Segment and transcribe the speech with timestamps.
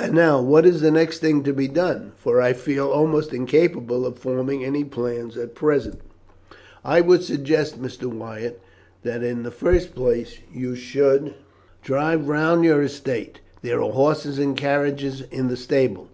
[0.00, 4.06] And now what is the next thing to be done, for I feel almost incapable
[4.06, 6.00] of forming any plans at present?"
[6.82, 8.04] "I would suggest, Mr.
[8.06, 8.58] Wyatt,
[9.02, 11.34] that in the first place you should
[11.82, 13.40] drive round your estate.
[13.60, 16.08] There are horses and carriages in the stable.